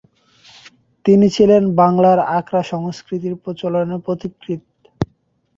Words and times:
তিনি 1.05 1.27
ছিলেন 1.29 1.63
বাংলার 1.75 2.19
আখড়া 2.37 2.61
সংস্কৃতির 2.71 3.33
প্রচলনের 3.43 3.99
পথিকৃৎ। 4.05 4.61